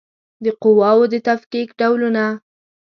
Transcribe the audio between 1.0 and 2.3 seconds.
د تفکیک ډولونه